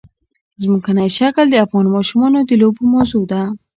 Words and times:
ځمکنی 0.61 1.07
شکل 1.17 1.45
د 1.49 1.55
افغان 1.65 1.85
ماشومانو 1.95 2.39
د 2.49 2.51
لوبو 2.61 2.83
موضوع 2.93 3.23
ده. 3.31 3.41